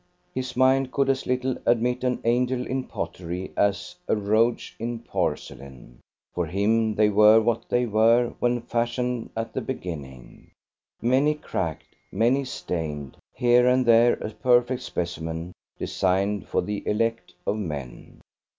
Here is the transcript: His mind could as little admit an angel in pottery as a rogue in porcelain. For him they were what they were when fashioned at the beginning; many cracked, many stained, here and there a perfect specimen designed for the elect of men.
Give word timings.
His 0.33 0.57
mind 0.57 0.91
could 0.91 1.09
as 1.11 1.27
little 1.27 1.57
admit 1.63 2.03
an 2.03 2.21
angel 2.25 2.65
in 2.65 2.85
pottery 2.85 3.51
as 3.55 3.95
a 4.07 4.15
rogue 4.15 4.59
in 4.79 4.97
porcelain. 4.97 5.99
For 6.33 6.47
him 6.47 6.95
they 6.95 7.07
were 7.09 7.39
what 7.39 7.69
they 7.69 7.85
were 7.85 8.33
when 8.39 8.61
fashioned 8.61 9.29
at 9.37 9.53
the 9.53 9.61
beginning; 9.61 10.49
many 11.03 11.35
cracked, 11.35 11.93
many 12.11 12.45
stained, 12.45 13.15
here 13.35 13.67
and 13.67 13.85
there 13.85 14.13
a 14.13 14.31
perfect 14.31 14.81
specimen 14.81 15.53
designed 15.77 16.47
for 16.47 16.63
the 16.63 16.81
elect 16.87 17.35
of 17.45 17.57
men. 17.57 18.21